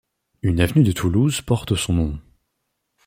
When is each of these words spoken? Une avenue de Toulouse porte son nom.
Une 0.41 0.61
avenue 0.61 0.81
de 0.83 0.93
Toulouse 0.93 1.41
porte 1.41 1.75
son 1.75 1.93
nom. 1.93 2.19